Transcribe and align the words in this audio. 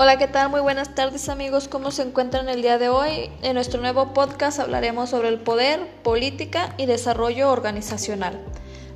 Hola, 0.00 0.16
¿qué 0.16 0.28
tal? 0.28 0.48
Muy 0.48 0.60
buenas 0.60 0.94
tardes 0.94 1.28
amigos. 1.28 1.66
¿Cómo 1.66 1.90
se 1.90 2.02
encuentran 2.02 2.48
el 2.48 2.62
día 2.62 2.78
de 2.78 2.88
hoy? 2.88 3.32
En 3.42 3.54
nuestro 3.54 3.80
nuevo 3.80 4.14
podcast 4.14 4.60
hablaremos 4.60 5.10
sobre 5.10 5.26
el 5.26 5.40
poder, 5.40 5.84
política 6.04 6.72
y 6.76 6.86
desarrollo 6.86 7.50
organizacional. 7.50 8.38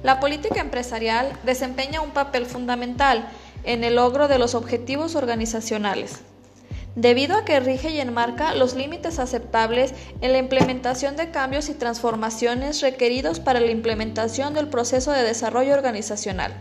La 0.04 0.20
política 0.20 0.60
empresarial 0.60 1.32
desempeña 1.42 2.02
un 2.02 2.12
papel 2.12 2.46
fundamental 2.46 3.28
en 3.64 3.82
el 3.82 3.96
logro 3.96 4.28
de 4.28 4.38
los 4.38 4.54
objetivos 4.54 5.16
organizacionales, 5.16 6.20
debido 6.94 7.36
a 7.36 7.44
que 7.44 7.58
rige 7.58 7.90
y 7.90 7.98
enmarca 7.98 8.54
los 8.54 8.76
límites 8.76 9.18
aceptables 9.18 9.94
en 10.20 10.30
la 10.30 10.38
implementación 10.38 11.16
de 11.16 11.32
cambios 11.32 11.68
y 11.68 11.74
transformaciones 11.74 12.80
requeridos 12.80 13.40
para 13.40 13.58
la 13.58 13.72
implementación 13.72 14.54
del 14.54 14.68
proceso 14.68 15.10
de 15.10 15.24
desarrollo 15.24 15.74
organizacional. 15.74 16.52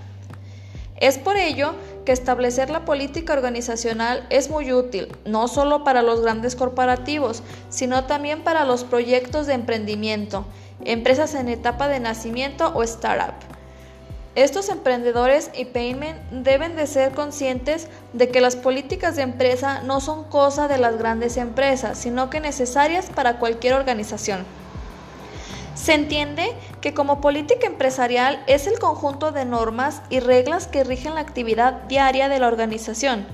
Es 1.02 1.18
por 1.18 1.36
ello 1.36 1.74
establecer 2.06 2.70
la 2.70 2.86
política 2.86 3.34
organizacional 3.34 4.26
es 4.30 4.50
muy 4.50 4.74
útil, 4.74 5.16
no 5.26 5.48
solo 5.48 5.84
para 5.84 6.02
los 6.02 6.22
grandes 6.22 6.56
corporativos, 6.56 7.44
sino 7.70 8.06
también 8.06 8.44
para 8.44 8.66
los 8.66 8.84
proyectos 8.84 9.48
de 9.48 9.54
emprendimiento, 9.54 10.46
empresas 10.84 11.36
en 11.36 11.50
etapa 11.50 11.88
de 11.88 12.00
nacimiento 12.00 12.72
o 12.74 12.84
startup. 12.84 13.36
Estos 14.34 14.70
emprendedores 14.70 15.52
y 15.54 15.66
payment 15.66 16.18
deben 16.32 16.78
de 16.78 16.88
ser 16.88 17.12
conscientes 17.12 17.88
de 18.14 18.30
que 18.30 18.40
las 18.40 18.56
políticas 18.56 19.18
de 19.18 19.24
empresa 19.24 19.82
no 19.84 20.00
son 20.00 20.24
cosa 20.24 20.70
de 20.70 20.78
las 20.78 20.98
grandes 20.98 21.36
empresas, 21.36 21.98
sino 21.98 22.30
que 22.30 22.40
necesarias 22.40 23.10
para 23.14 23.40
cualquier 23.40 23.74
organización. 23.74 24.46
Se 25.76 25.94
entiende 25.94 26.54
que 26.82 26.94
como 26.94 27.22
política 27.22 27.68
empresarial 27.68 28.44
es 28.48 28.68
el 28.68 28.78
conjunto 28.78 29.32
de 29.32 29.46
normas 29.46 30.02
y 30.10 30.20
reglas 30.20 30.68
que 30.68 30.84
rigen 30.84 31.16
la 31.16 31.22
actividad 31.22 31.84
diaria 31.84 32.28
de 32.28 32.40
la 32.40 32.48
organización, 32.48 33.26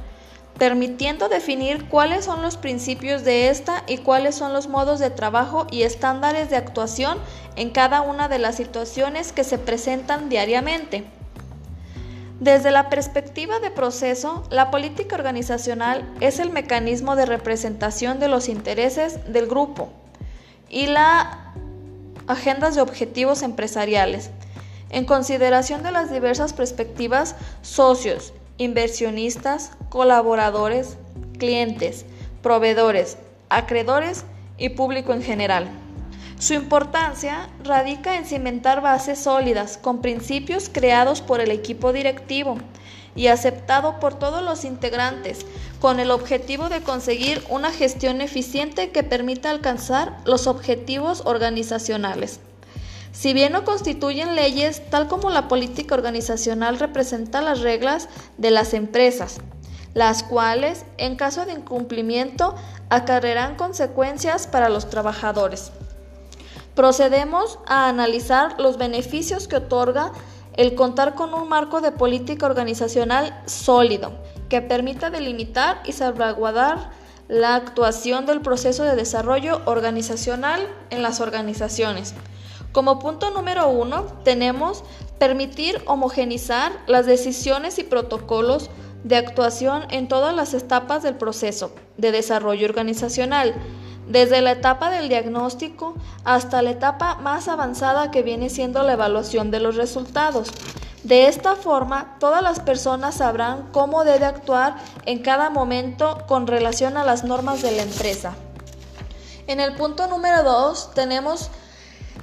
permitiendo 0.58 1.30
definir 1.30 1.90
cuáles 1.90 2.26
son 2.26 2.42
los 2.42 2.58
principios 2.58 3.24
de 3.24 3.50
esta 3.50 3.84
y 3.88 3.98
cuáles 3.98 4.36
son 4.36 4.54
los 4.54 4.68
modos 4.68 5.00
de 5.00 5.10
trabajo 5.10 5.68
y 5.72 5.82
estándares 5.84 6.50
de 6.50 6.58
actuación 6.58 7.18
en 7.56 7.72
cada 7.72 8.02
una 8.02 8.28
de 8.28 8.40
las 8.40 8.56
situaciones 8.56 9.32
que 9.32 9.44
se 9.44 9.58
presentan 9.58 10.30
diariamente. 10.30 11.06
Desde 12.40 12.70
la 12.70 12.90
perspectiva 12.90 13.60
de 13.60 13.72
proceso, 13.72 14.44
la 14.52 14.70
política 14.70 15.16
organizacional 15.16 16.08
es 16.22 16.38
el 16.38 16.52
mecanismo 16.52 17.16
de 17.16 17.26
representación 17.26 18.20
de 18.20 18.28
los 18.28 18.48
intereses 18.48 19.34
del 19.34 19.48
grupo 19.48 19.90
y 20.70 20.86
la 20.86 21.47
agendas 22.28 22.76
de 22.76 22.82
objetivos 22.82 23.42
empresariales, 23.42 24.30
en 24.90 25.06
consideración 25.06 25.84
de 25.84 25.92
las 25.92 26.12
diversas 26.12 26.54
perspectivas 26.54 27.36
socios, 27.62 28.34
inversionistas, 28.58 29.72
colaboradores, 29.90 30.98
clientes, 31.38 32.06
proveedores, 32.42 33.18
acreedores 33.50 34.26
y 34.58 34.70
público 34.70 35.14
en 35.14 35.22
general. 35.22 35.70
Su 36.40 36.54
importancia 36.54 37.50
radica 37.64 38.16
en 38.16 38.26
cimentar 38.26 38.82
bases 38.82 39.20
sólidas 39.20 39.78
con 39.78 40.02
principios 40.02 40.70
creados 40.70 41.22
por 41.22 41.42
el 41.42 41.52
equipo 41.52 41.94
directivo 41.94 42.58
y 43.18 43.28
aceptado 43.28 44.00
por 44.00 44.14
todos 44.14 44.42
los 44.42 44.64
integrantes, 44.64 45.46
con 45.82 46.00
el 46.00 46.12
objetivo 46.12 46.70
de 46.70 46.82
conseguir 46.82 47.44
una 47.50 47.74
gestión 47.74 48.22
eficiente 48.22 48.92
que 48.92 49.04
permita 49.04 49.50
alcanzar 49.50 50.18
los 50.24 50.48
objetivos 50.48 51.24
organizacionales. 51.26 52.40
Si 53.12 53.34
bien 53.34 53.52
no 53.52 53.66
constituyen 53.66 54.36
leyes, 54.36 54.90
tal 54.90 55.08
como 55.08 55.32
la 55.32 55.48
política 55.48 55.96
organizacional 55.96 56.78
representa 56.78 57.42
las 57.42 57.62
reglas 57.62 58.08
de 58.38 58.52
las 58.52 58.76
empresas, 58.76 59.40
las 59.96 60.22
cuales, 60.22 60.86
en 61.00 61.16
caso 61.16 61.48
de 61.48 61.54
incumplimiento, 61.54 62.54
acarrearán 62.90 63.56
consecuencias 63.56 64.46
para 64.46 64.70
los 64.70 64.92
trabajadores. 64.92 65.72
Procedemos 66.76 67.58
a 67.66 67.90
analizar 67.90 68.60
los 68.60 68.78
beneficios 68.78 69.48
que 69.48 69.56
otorga 69.56 70.12
el 70.58 70.76
contar 70.76 71.16
con 71.16 71.34
un 71.34 71.48
marco 71.48 71.82
de 71.82 71.92
política 71.92 72.46
organizacional 72.46 73.42
sólido 73.46 74.12
que 74.50 74.62
permita 74.62 75.10
delimitar 75.10 75.82
y 75.86 75.92
salvaguardar 75.94 76.90
la 77.28 77.56
actuación 77.56 78.26
del 78.26 78.42
proceso 78.42 78.84
de 78.84 78.96
desarrollo 78.96 79.62
organizacional 79.66 80.68
en 80.90 81.02
las 81.04 81.20
organizaciones. 81.22 82.14
Como 82.72 83.00
punto 83.00 83.32
número 83.32 83.70
uno, 83.70 84.06
tenemos 84.24 84.84
permitir 85.20 85.82
homogenizar 85.86 86.72
las 86.88 87.06
decisiones 87.06 87.80
y 87.80 87.84
protocolos 87.84 88.70
de 89.04 89.16
actuación 89.16 89.84
en 89.90 90.08
todas 90.08 90.36
las 90.36 90.54
etapas 90.54 91.04
del 91.04 91.16
proceso 91.16 91.72
de 91.98 92.12
desarrollo 92.12 92.66
organizacional 92.66 93.54
desde 94.08 94.42
la 94.42 94.52
etapa 94.52 94.90
del 94.90 95.10
diagnóstico 95.10 95.96
hasta 96.24 96.62
la 96.62 96.72
etapa 96.72 97.16
más 97.16 97.48
avanzada 97.48 98.12
que 98.12 98.24
viene 98.24 98.50
siendo 98.50 98.84
la 98.84 98.94
evaluación 98.94 99.52
de 99.52 99.60
los 99.60 99.76
resultados. 99.76 100.50
De 101.04 101.28
esta 101.28 101.56
forma, 101.56 102.16
todas 102.20 102.42
las 102.42 102.60
personas 102.60 103.16
sabrán 103.16 103.70
cómo 103.72 104.04
debe 104.04 104.26
actuar 104.26 104.76
en 105.06 105.20
cada 105.20 105.50
momento 105.50 106.26
con 106.28 106.48
relación 106.48 106.98
a 106.98 107.06
las 107.06 107.24
normas 107.24 107.62
de 107.62 107.72
la 107.72 107.84
empresa. 107.84 108.36
En 109.48 109.60
el 109.60 109.76
punto 109.76 110.08
número 110.08 110.44
2 110.44 110.94
tenemos 110.94 111.50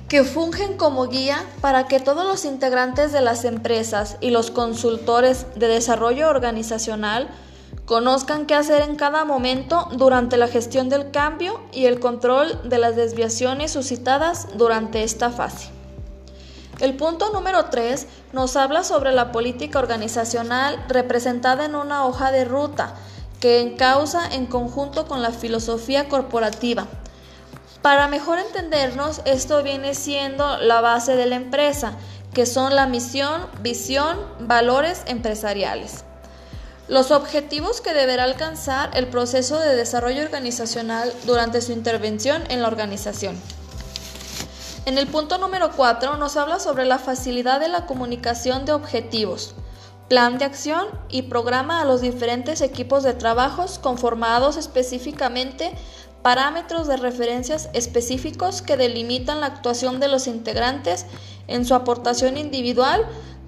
que 0.08 0.24
fungen 0.24 0.76
como 0.76 1.06
guía 1.08 1.42
para 1.62 1.88
que 1.88 1.98
todos 1.98 2.26
los 2.26 2.44
integrantes 2.44 3.12
de 3.12 3.22
las 3.22 3.44
empresas 3.44 4.18
y 4.20 4.30
los 4.30 4.50
consultores 4.50 5.46
de 5.56 5.68
desarrollo 5.68 6.28
organizacional 6.28 7.30
Conozcan 7.86 8.46
qué 8.46 8.54
hacer 8.54 8.80
en 8.80 8.96
cada 8.96 9.26
momento 9.26 9.88
durante 9.92 10.38
la 10.38 10.48
gestión 10.48 10.88
del 10.88 11.10
cambio 11.10 11.60
y 11.70 11.84
el 11.84 12.00
control 12.00 12.66
de 12.66 12.78
las 12.78 12.96
desviaciones 12.96 13.72
suscitadas 13.72 14.48
durante 14.56 15.02
esta 15.02 15.30
fase. 15.30 15.68
El 16.80 16.96
punto 16.96 17.30
número 17.30 17.66
3 17.66 18.06
nos 18.32 18.56
habla 18.56 18.84
sobre 18.84 19.12
la 19.12 19.32
política 19.32 19.78
organizacional 19.78 20.82
representada 20.88 21.66
en 21.66 21.74
una 21.74 22.06
hoja 22.06 22.32
de 22.32 22.46
ruta 22.46 22.94
que 23.38 23.60
encausa 23.60 24.34
en 24.34 24.46
conjunto 24.46 25.06
con 25.06 25.20
la 25.20 25.30
filosofía 25.30 26.08
corporativa. 26.08 26.86
Para 27.82 28.08
mejor 28.08 28.38
entendernos, 28.38 29.20
esto 29.26 29.62
viene 29.62 29.94
siendo 29.94 30.56
la 30.56 30.80
base 30.80 31.16
de 31.16 31.26
la 31.26 31.36
empresa, 31.36 31.92
que 32.32 32.46
son 32.46 32.74
la 32.74 32.86
misión, 32.86 33.46
visión, 33.60 34.18
valores 34.40 35.02
empresariales. 35.06 36.04
Los 36.86 37.10
objetivos 37.12 37.80
que 37.80 37.94
deberá 37.94 38.24
alcanzar 38.24 38.90
el 38.94 39.06
proceso 39.06 39.58
de 39.58 39.74
desarrollo 39.74 40.22
organizacional 40.22 41.12
durante 41.24 41.62
su 41.62 41.72
intervención 41.72 42.44
en 42.50 42.60
la 42.60 42.68
organización. 42.68 43.40
En 44.84 44.98
el 44.98 45.06
punto 45.06 45.38
número 45.38 45.70
4 45.74 46.18
nos 46.18 46.36
habla 46.36 46.60
sobre 46.60 46.84
la 46.84 46.98
facilidad 46.98 47.58
de 47.58 47.68
la 47.68 47.86
comunicación 47.86 48.66
de 48.66 48.72
objetivos, 48.72 49.54
plan 50.10 50.36
de 50.36 50.44
acción 50.44 50.86
y 51.08 51.22
programa 51.22 51.80
a 51.80 51.86
los 51.86 52.02
diferentes 52.02 52.60
equipos 52.60 53.02
de 53.02 53.14
trabajos 53.14 53.78
conformados 53.78 54.58
específicamente 54.58 55.72
parámetros 56.20 56.86
de 56.86 56.98
referencias 56.98 57.70
específicos 57.72 58.60
que 58.60 58.76
delimitan 58.76 59.40
la 59.40 59.46
actuación 59.46 60.00
de 60.00 60.08
los 60.08 60.26
integrantes 60.26 61.06
en 61.48 61.64
su 61.64 61.74
aportación 61.74 62.36
individual 62.36 63.06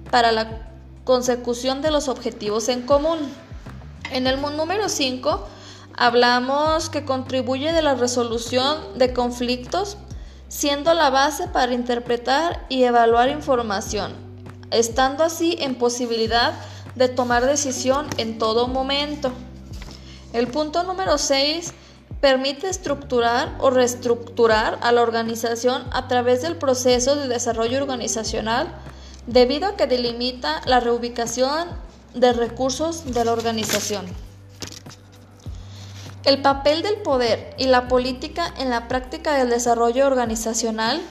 para 0.09 0.31
la 0.31 0.66
consecución 1.07 1.81
de 1.81 1.89
los 1.89 2.09
objetivos 2.09 2.67
en 2.67 2.81
común. 2.81 3.17
En 4.11 4.27
el 4.27 4.41
número 4.41 4.89
5 4.89 5.47
hablamos 5.95 6.89
que 6.89 7.05
contribuye 7.05 7.71
de 7.71 7.81
la 7.81 7.95
resolución 7.95 8.77
de 8.97 9.13
conflictos, 9.13 9.95
siendo 10.49 10.93
la 10.93 11.09
base 11.09 11.47
para 11.47 11.73
interpretar 11.73 12.65
y 12.67 12.83
evaluar 12.83 13.29
información, 13.29 14.11
estando 14.69 15.23
así 15.23 15.55
en 15.61 15.75
posibilidad 15.75 16.51
de 16.95 17.07
tomar 17.07 17.45
decisión 17.45 18.07
en 18.17 18.37
todo 18.37 18.67
momento. 18.67 19.31
El 20.33 20.47
punto 20.49 20.83
número 20.83 21.17
6 21.17 21.73
permite 22.19 22.67
estructurar 22.67 23.55
o 23.59 23.69
reestructurar 23.69 24.77
a 24.81 24.91
la 24.91 25.03
organización 25.03 25.85
a 25.93 26.09
través 26.09 26.41
del 26.41 26.57
proceso 26.57 27.15
de 27.15 27.29
desarrollo 27.29 27.77
organizacional 27.77 28.67
debido 29.27 29.67
a 29.67 29.75
que 29.75 29.87
delimita 29.87 30.61
la 30.65 30.79
reubicación 30.79 31.67
de 32.13 32.33
recursos 32.33 33.13
de 33.13 33.25
la 33.25 33.33
organización. 33.33 34.05
El 36.23 36.41
papel 36.41 36.81
del 36.81 36.97
poder 36.97 37.53
y 37.57 37.67
la 37.67 37.87
política 37.87 38.53
en 38.57 38.69
la 38.69 38.87
práctica 38.87 39.37
del 39.37 39.49
desarrollo 39.49 40.07
organizacional 40.07 41.01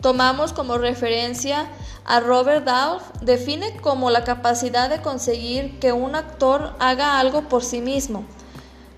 tomamos 0.00 0.52
como 0.52 0.78
referencia 0.78 1.68
a 2.04 2.20
Robert 2.20 2.64
Dahl, 2.64 3.00
define 3.22 3.76
como 3.78 4.10
la 4.10 4.24
capacidad 4.24 4.88
de 4.88 5.00
conseguir 5.00 5.78
que 5.78 5.92
un 5.92 6.14
actor 6.14 6.74
haga 6.78 7.18
algo 7.18 7.48
por 7.48 7.64
sí 7.64 7.80
mismo, 7.80 8.24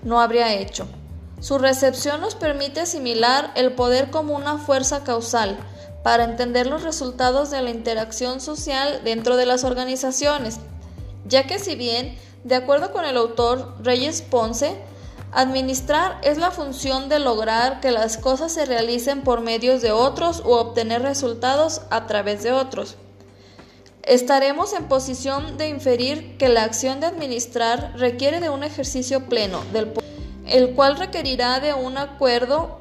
no 0.03 0.21
habría 0.21 0.53
hecho. 0.53 0.87
Su 1.39 1.57
recepción 1.57 2.21
nos 2.21 2.35
permite 2.35 2.81
asimilar 2.81 3.51
el 3.55 3.71
poder 3.71 4.11
como 4.11 4.35
una 4.35 4.57
fuerza 4.57 5.03
causal, 5.03 5.57
para 6.03 6.23
entender 6.23 6.67
los 6.67 6.83
resultados 6.83 7.51
de 7.51 7.61
la 7.61 7.69
interacción 7.69 8.41
social 8.41 9.01
dentro 9.03 9.37
de 9.37 9.45
las 9.45 9.63
organizaciones, 9.63 10.59
ya 11.25 11.45
que 11.47 11.59
si 11.59 11.75
bien 11.75 12.17
De 12.43 12.55
acuerdo 12.55 12.93
con 12.93 13.03
el 13.03 13.17
autor 13.17 13.75
Reyes 13.83 14.21
Ponce, 14.21 14.73
administrar 15.33 16.19
es 16.23 16.37
la 16.37 16.51
función 16.51 17.09
de 17.09 17.19
lograr 17.19 17.81
que 17.81 17.91
las 17.91 18.17
cosas 18.17 18.53
se 18.53 18.65
realicen 18.65 19.23
por 19.23 19.41
medios 19.41 19.81
de 19.81 19.91
otros 19.91 20.41
u 20.45 20.51
obtener 20.51 21.01
resultados 21.01 21.81
a 21.89 22.07
través 22.07 22.41
de 22.43 22.53
otros. 22.53 22.95
Estaremos 24.03 24.73
en 24.73 24.85
posición 24.85 25.57
de 25.57 25.67
inferir 25.67 26.37
que 26.37 26.47
la 26.49 26.63
acción 26.63 27.01
de 27.01 27.07
administrar 27.07 27.93
requiere 27.97 28.39
de 28.39 28.49
un 28.49 28.63
ejercicio 28.63 29.25
pleno 29.25 29.61
del 29.73 29.91
el 30.47 30.73
cual 30.73 30.97
requerirá 30.97 31.59
de 31.59 31.75
un 31.75 31.97
acuerdo 31.97 32.79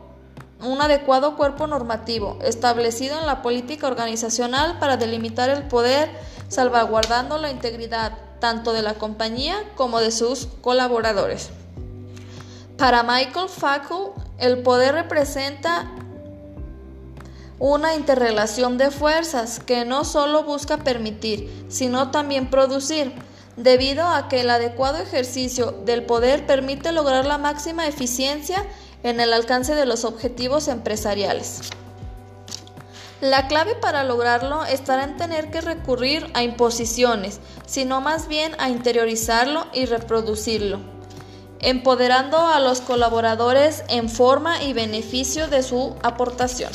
un 0.62 0.81
adecuado 0.81 1.37
cuerpo 1.37 1.66
normativo 1.66 2.38
establecido 2.43 3.19
en 3.19 3.26
la 3.26 3.43
política 3.43 3.87
organizacional 3.87 4.78
para 4.78 4.96
delimitar 4.96 5.50
el 5.50 5.64
poder, 5.64 6.10
salvaguardando 6.49 7.38
la 7.38 7.50
integridad 7.50 8.12
tanto 8.40 8.72
de 8.72 8.82
la 8.82 8.94
compañía 8.94 9.56
como 9.76 10.00
de 10.00 10.10
sus 10.10 10.46
colaboradores. 10.60 11.50
Para 12.76 13.02
Michael 13.02 13.49
Fackel, 13.49 14.12
el 14.38 14.62
poder 14.62 14.94
representa 14.94 15.90
una 17.58 17.94
interrelación 17.94 18.78
de 18.78 18.93
fuerzas 18.93 19.58
que 19.58 19.84
no 19.84 20.04
solo 20.04 20.44
busca 20.44 20.78
permitir, 20.78 21.66
sino 21.69 22.12
también 22.12 22.50
producir, 22.50 23.12
debido 23.56 24.06
a 24.06 24.28
que 24.28 24.43
el 24.43 24.50
adecuado 24.50 24.99
ejercicio 24.99 25.72
del 25.84 26.04
poder 26.04 26.46
permite 26.46 26.93
lograr 26.93 27.26
la 27.26 27.38
máxima 27.38 27.88
eficiencia 27.88 28.64
en 29.02 29.20
el 29.20 29.32
alcance 29.32 29.74
de 29.74 29.86
los 29.86 30.04
objetivos 30.04 30.68
empresariales. 30.68 31.60
La 33.20 33.48
clave 33.48 33.74
para 33.74 34.04
lograrlo 34.04 34.64
estará 34.64 35.02
en 35.02 35.16
tener 35.16 35.50
que 35.50 35.60
recurrir 35.60 36.30
a 36.34 36.44
imposiciones, 36.44 37.40
sino 37.66 38.00
más 38.00 38.28
bien 38.28 38.52
a 38.58 38.70
interiorizarlo 38.70 39.66
y 39.72 39.86
reproducirlo, 39.86 40.78
empoderando 41.60 42.38
a 42.38 42.60
los 42.60 42.80
colaboradores 42.80 43.82
en 43.88 44.08
forma 44.08 44.62
y 44.62 44.72
beneficio 44.72 45.48
de 45.48 45.64
su 45.64 45.96
aportación. 46.02 46.70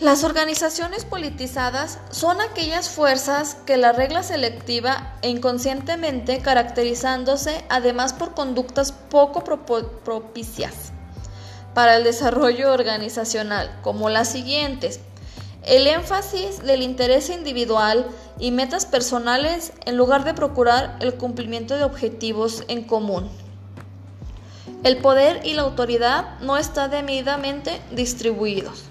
Las 0.00 0.22
organizaciones 0.22 1.04
politizadas 1.04 1.98
son 2.10 2.40
aquellas 2.40 2.88
fuerzas 2.88 3.56
que 3.66 3.76
la 3.76 3.90
regla 3.90 4.22
selectiva 4.22 5.16
e 5.22 5.28
inconscientemente 5.28 6.38
caracterizándose 6.38 7.64
además 7.68 8.12
por 8.12 8.32
conductas 8.32 8.92
poco 8.92 9.42
propicias 9.42 10.92
para 11.74 11.96
el 11.96 12.04
desarrollo 12.04 12.72
organizacional, 12.72 13.76
como 13.82 14.08
las 14.08 14.28
siguientes. 14.28 15.00
El 15.64 15.88
énfasis 15.88 16.62
del 16.62 16.82
interés 16.82 17.28
individual 17.28 18.06
y 18.38 18.52
metas 18.52 18.86
personales 18.86 19.72
en 19.84 19.96
lugar 19.96 20.22
de 20.22 20.32
procurar 20.32 20.96
el 21.00 21.14
cumplimiento 21.14 21.76
de 21.76 21.82
objetivos 21.82 22.62
en 22.68 22.84
común. 22.84 23.28
El 24.84 24.98
poder 24.98 25.44
y 25.44 25.54
la 25.54 25.62
autoridad 25.62 26.38
no 26.38 26.56
están 26.56 26.92
debidamente 26.92 27.80
distribuidos. 27.90 28.84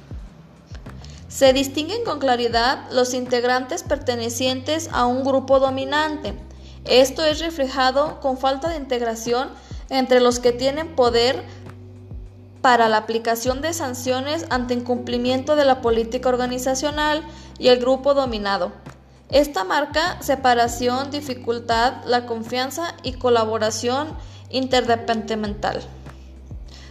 Se 1.28 1.52
distinguen 1.52 2.04
con 2.06 2.20
claridad 2.20 2.90
los 2.92 3.14
integrantes 3.14 3.84
pertenecientes 3.84 4.90
a 4.94 5.06
un 5.06 5.24
grupo 5.26 5.60
dominante. 5.60 6.34
Esto 6.86 7.26
es 7.26 7.40
reflejado 7.40 8.22
con 8.22 8.38
falta 8.38 8.70
de 8.70 8.78
integración 8.78 9.50
entre 9.90 10.22
los 10.22 10.40
que 10.40 10.54
tienen 10.54 10.96
poder 10.96 11.44
para 12.62 12.88
la 12.88 12.98
aplicación 12.98 13.62
de 13.62 13.74
sanciones 13.74 14.46
ante 14.50 14.74
incumplimiento 14.74 15.56
de 15.56 15.66
la 15.66 15.82
política 15.82 16.30
organizacional 16.30 17.24
y 17.60 17.68
el 17.68 17.80
grupo 17.80 18.14
dominado. 18.14 18.72
Esta 19.30 19.66
marca 19.66 20.22
separación, 20.22 21.12
dificultad, 21.12 22.06
la 22.06 22.26
confianza 22.26 22.96
y 23.04 23.14
colaboración 23.14 24.08
interdepartamental 24.50 25.82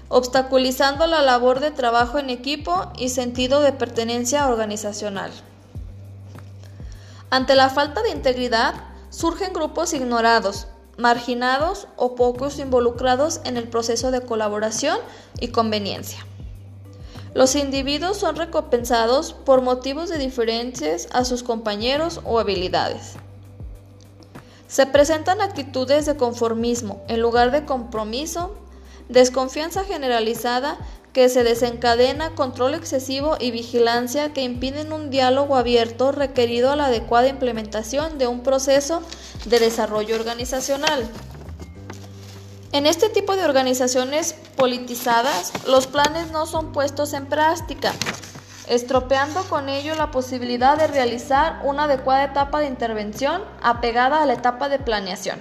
obstaculizando 0.08 1.06
la 1.06 1.22
labor 1.22 1.60
de 1.60 1.70
trabajo 1.70 2.18
en 2.18 2.30
equipo 2.30 2.92
y 2.96 3.08
sentido 3.08 3.60
de 3.60 3.72
pertenencia 3.72 4.48
organizacional. 4.48 5.32
Ante 7.30 7.54
la 7.54 7.70
falta 7.70 8.02
de 8.02 8.10
integridad, 8.10 8.74
surgen 9.10 9.52
grupos 9.52 9.92
ignorados, 9.94 10.68
marginados 10.96 11.88
o 11.96 12.14
pocos 12.14 12.58
involucrados 12.58 13.40
en 13.44 13.56
el 13.56 13.68
proceso 13.68 14.10
de 14.10 14.20
colaboración 14.20 14.98
y 15.40 15.48
conveniencia. 15.48 16.24
Los 17.34 17.54
individuos 17.54 18.16
son 18.16 18.36
recompensados 18.36 19.34
por 19.34 19.60
motivos 19.60 20.08
de 20.08 20.18
diferencias 20.18 21.08
a 21.12 21.24
sus 21.24 21.42
compañeros 21.42 22.20
o 22.24 22.38
habilidades. 22.38 23.14
Se 24.68 24.86
presentan 24.86 25.40
actitudes 25.40 26.06
de 26.06 26.16
conformismo 26.16 27.04
en 27.08 27.20
lugar 27.20 27.50
de 27.50 27.66
compromiso 27.66 28.56
desconfianza 29.08 29.84
generalizada 29.84 30.78
que 31.12 31.28
se 31.30 31.44
desencadena, 31.44 32.34
control 32.34 32.74
excesivo 32.74 33.36
y 33.40 33.50
vigilancia 33.50 34.34
que 34.34 34.42
impiden 34.42 34.92
un 34.92 35.08
diálogo 35.08 35.56
abierto 35.56 36.12
requerido 36.12 36.70
a 36.70 36.76
la 36.76 36.86
adecuada 36.86 37.28
implementación 37.28 38.18
de 38.18 38.26
un 38.26 38.42
proceso 38.42 39.02
de 39.46 39.58
desarrollo 39.58 40.14
organizacional. 40.14 41.08
En 42.72 42.84
este 42.84 43.08
tipo 43.08 43.34
de 43.34 43.44
organizaciones 43.46 44.34
politizadas, 44.56 45.52
los 45.66 45.86
planes 45.86 46.30
no 46.32 46.44
son 46.44 46.72
puestos 46.72 47.14
en 47.14 47.24
práctica, 47.24 47.94
estropeando 48.68 49.42
con 49.44 49.70
ello 49.70 49.94
la 49.94 50.10
posibilidad 50.10 50.76
de 50.76 50.86
realizar 50.86 51.60
una 51.64 51.84
adecuada 51.84 52.24
etapa 52.24 52.60
de 52.60 52.66
intervención 52.66 53.42
apegada 53.62 54.22
a 54.22 54.26
la 54.26 54.34
etapa 54.34 54.68
de 54.68 54.78
planeación. 54.78 55.38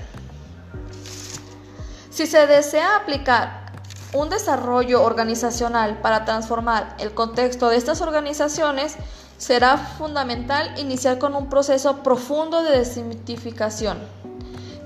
Si 2.15 2.27
se 2.27 2.47
desea 2.47 2.95
aplicar 2.95 3.73
un 4.13 4.29
desarrollo 4.29 5.03
organizacional 5.03 5.97
para 5.97 6.23
transformar 6.23 6.95
el 6.97 7.13
contexto 7.13 7.67
de 7.67 7.75
estas 7.75 7.99
organizaciones, 7.99 8.95
será 9.37 9.77
fundamental 9.77 10.79
iniciar 10.79 11.19
con 11.19 11.35
un 11.35 11.49
proceso 11.49 12.03
profundo 12.03 12.63
de 12.63 12.77
desmitificación, 12.77 13.97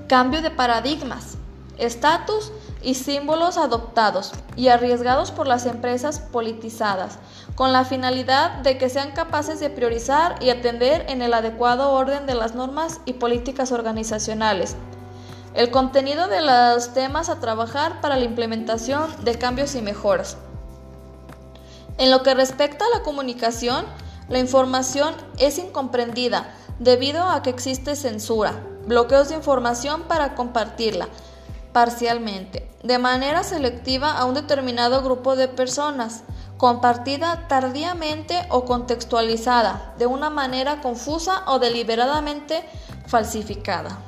cambio 0.08 0.42
de 0.42 0.50
paradigmas, 0.50 1.36
estatus 1.78 2.50
y 2.82 2.94
símbolos 2.94 3.58
adoptados 3.58 4.32
y 4.56 4.66
arriesgados 4.66 5.30
por 5.30 5.46
las 5.46 5.66
empresas 5.66 6.18
politizadas, 6.18 7.20
con 7.54 7.72
la 7.72 7.84
finalidad 7.84 8.54
de 8.62 8.76
que 8.76 8.88
sean 8.88 9.12
capaces 9.12 9.60
de 9.60 9.70
priorizar 9.70 10.34
y 10.42 10.50
atender 10.50 11.06
en 11.08 11.22
el 11.22 11.32
adecuado 11.32 11.92
orden 11.92 12.26
de 12.26 12.34
las 12.34 12.56
normas 12.56 13.00
y 13.04 13.12
políticas 13.12 13.70
organizacionales 13.70 14.74
el 15.54 15.70
contenido 15.70 16.28
de 16.28 16.40
los 16.40 16.92
temas 16.94 17.28
a 17.28 17.40
trabajar 17.40 18.00
para 18.00 18.16
la 18.16 18.24
implementación 18.24 19.24
de 19.24 19.36
cambios 19.36 19.74
y 19.74 19.82
mejoras. 19.82 20.36
En 21.98 22.10
lo 22.10 22.22
que 22.22 22.34
respecta 22.34 22.84
a 22.84 22.98
la 22.98 23.02
comunicación, 23.02 23.84
la 24.28 24.38
información 24.38 25.14
es 25.38 25.58
incomprendida 25.58 26.54
debido 26.78 27.24
a 27.24 27.42
que 27.42 27.50
existe 27.50 27.96
censura, 27.96 28.54
bloqueos 28.86 29.28
de 29.28 29.34
información 29.34 30.02
para 30.04 30.34
compartirla 30.34 31.08
parcialmente, 31.72 32.68
de 32.82 32.98
manera 32.98 33.42
selectiva 33.44 34.12
a 34.12 34.24
un 34.24 34.34
determinado 34.34 35.02
grupo 35.02 35.36
de 35.36 35.48
personas, 35.48 36.22
compartida 36.56 37.46
tardíamente 37.48 38.46
o 38.50 38.64
contextualizada, 38.64 39.94
de 39.98 40.06
una 40.06 40.30
manera 40.30 40.80
confusa 40.80 41.44
o 41.46 41.58
deliberadamente 41.58 42.64
falsificada. 43.06 43.98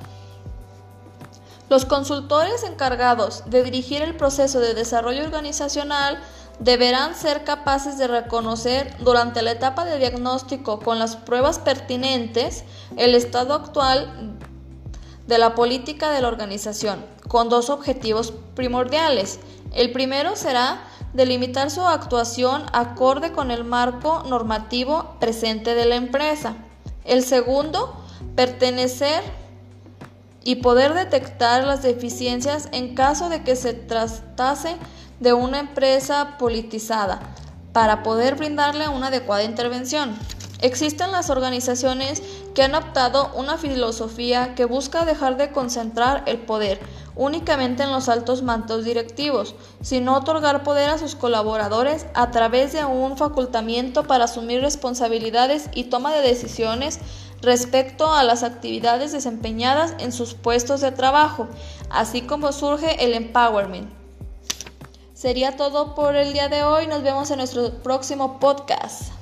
Los 1.73 1.87
consultores 1.87 2.64
encargados 2.64 3.45
de 3.47 3.62
dirigir 3.62 4.02
el 4.02 4.14
proceso 4.14 4.61
de 4.61 4.75
desarrollo 4.75 5.25
organizacional 5.25 6.19
deberán 6.59 7.14
ser 7.14 7.45
capaces 7.45 7.97
de 7.97 8.09
reconocer 8.09 8.95
durante 8.99 9.41
la 9.41 9.52
etapa 9.52 9.87
de 9.87 9.97
diagnóstico 9.97 10.81
con 10.81 10.99
las 10.99 11.17
pruebas 11.17 11.59
pertinentes 11.59 12.64
el 12.99 13.14
estado 13.14 13.55
actual 13.55 14.37
de 15.26 15.38
la 15.38 15.55
política 15.55 16.11
de 16.11 16.21
la 16.21 16.29
organización, 16.29 17.02
con 17.26 17.49
dos 17.49 17.71
objetivos 17.71 18.35
primordiales. 18.55 19.41
El 19.73 19.93
primero 19.93 20.37
será 20.37 20.85
delimitar 21.14 21.71
su 21.71 21.81
actuación 21.81 22.67
acorde 22.75 23.33
con 23.33 23.50
el 23.50 23.64
marco 23.64 24.25
normativo 24.29 25.17
presente 25.21 25.75
de 25.75 25.87
la 25.87 25.95
empresa. 25.95 26.55
El 27.07 27.25
segundo, 27.25 27.97
pertenecer 28.37 29.23
y 30.44 30.56
poder 30.56 30.94
detectar 30.94 31.64
las 31.64 31.82
deficiencias 31.82 32.68
en 32.72 32.94
caso 32.94 33.28
de 33.28 33.42
que 33.42 33.56
se 33.56 33.75
tratase 33.75 34.76
de 35.20 35.32
una 35.32 35.61
empresa 35.61 36.37
politizada 36.38 37.20
para 37.72 38.02
poder 38.02 38.34
brindarle 38.34 38.88
una 38.88 39.08
adecuada 39.08 39.44
intervención. 39.44 40.16
Existen 40.61 41.11
las 41.11 41.28
organizaciones 41.28 42.22
que 42.54 42.62
han 42.62 42.76
optado 42.76 43.32
una 43.34 43.58
filosofía 43.58 44.54
que 44.54 44.64
busca 44.64 45.04
dejar 45.04 45.37
de 45.37 45.50
concentrar 45.50 46.22
el 46.26 46.38
poder 46.38 46.78
únicamente 47.16 47.82
en 47.82 47.90
los 47.90 48.08
altos 48.08 48.42
mantos 48.42 48.84
directivos, 48.84 49.56
sino 49.80 50.16
otorgar 50.16 50.62
poder 50.62 50.90
a 50.90 50.99
sus 50.99 51.16
colaboradores 51.16 52.06
a 52.14 52.30
través 52.30 52.72
de 52.72 52.84
un 52.84 53.16
facultamiento 53.16 54.04
para 54.04 54.25
asumir 54.25 54.61
responsabilidades 54.61 55.68
y 55.75 55.84
toma 55.84 56.14
de 56.14 56.22
decisiones 56.22 57.00
respecto 57.42 58.12
a 58.12 58.22
las 58.22 58.42
actividades 58.42 59.12
desempeñadas 59.12 59.94
en 59.99 60.12
sus 60.12 60.34
puestos 60.34 60.80
de 60.80 60.92
trabajo, 60.92 61.49
así 61.90 62.22
como 62.22 62.52
surge 62.52 63.04
el 63.04 63.14
empowerment. 63.14 63.90
Sería 65.12 65.56
todo 65.56 65.94
por 65.94 66.16
el 66.16 66.32
día 66.32 66.49
de 66.49 66.62
hoy, 66.64 66.87
nos 66.87 67.02
vemos 67.02 67.30
en 67.30 67.38
nuestro 67.38 67.82
próximo 67.82 68.40
podcast. 68.40 69.12